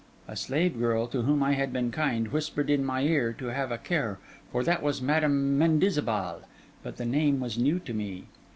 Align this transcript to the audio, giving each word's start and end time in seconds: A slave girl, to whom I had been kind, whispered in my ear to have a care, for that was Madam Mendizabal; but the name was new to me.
A 0.27 0.35
slave 0.35 0.79
girl, 0.79 1.05
to 1.09 1.21
whom 1.21 1.43
I 1.43 1.51
had 1.53 1.71
been 1.71 1.91
kind, 1.91 2.29
whispered 2.29 2.71
in 2.71 2.83
my 2.83 3.01
ear 3.01 3.31
to 3.33 3.53
have 3.53 3.71
a 3.71 3.77
care, 3.77 4.17
for 4.51 4.63
that 4.63 4.81
was 4.81 4.99
Madam 4.99 5.59
Mendizabal; 5.59 6.41
but 6.81 6.97
the 6.97 7.05
name 7.05 7.39
was 7.39 7.55
new 7.59 7.77
to 7.81 7.93
me. 7.93 8.23